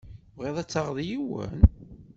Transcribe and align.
Tebɣiḍ 0.27 0.57
ad 0.57 0.69
taɣeḍ 0.69 0.97
yiwen? 1.09 1.57